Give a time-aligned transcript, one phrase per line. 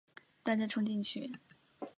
[0.41, 1.31] 大家冲进去